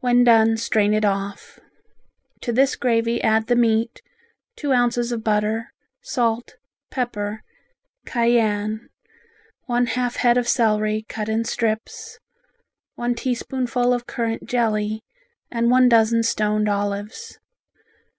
[0.00, 1.58] When done strain it off.
[2.42, 4.02] To this gravy add the meat,
[4.56, 6.56] two ounces of butter, salt,
[6.90, 7.40] pepper,
[8.04, 8.90] cayenne,
[9.64, 12.18] one half head of celery, cut in strips,
[12.94, 15.00] one teaspoonful of currant jelly
[15.50, 17.38] and one dozen stoned olives.